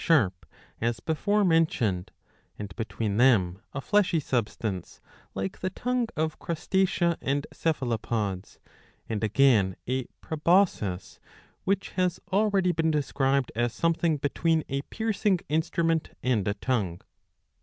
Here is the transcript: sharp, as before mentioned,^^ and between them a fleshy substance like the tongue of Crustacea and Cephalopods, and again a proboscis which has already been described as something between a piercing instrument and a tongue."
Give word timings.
sharp, 0.03 0.47
as 0.79 0.99
before 0.99 1.45
mentioned,^^ 1.45 2.09
and 2.57 2.75
between 2.75 3.17
them 3.17 3.59
a 3.71 3.79
fleshy 3.79 4.19
substance 4.19 4.99
like 5.35 5.59
the 5.59 5.69
tongue 5.69 6.07
of 6.17 6.39
Crustacea 6.39 7.19
and 7.21 7.45
Cephalopods, 7.53 8.57
and 9.07 9.23
again 9.23 9.75
a 9.85 10.05
proboscis 10.19 11.19
which 11.65 11.89
has 11.89 12.19
already 12.33 12.71
been 12.71 12.89
described 12.89 13.51
as 13.55 13.73
something 13.73 14.17
between 14.17 14.63
a 14.69 14.81
piercing 14.89 15.39
instrument 15.49 16.09
and 16.23 16.47
a 16.47 16.55
tongue." 16.55 16.99